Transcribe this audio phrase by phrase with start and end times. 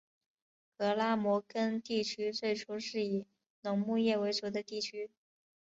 [0.77, 3.27] 格拉摩根地区最初是以
[3.61, 5.11] 农牧业为主的地区。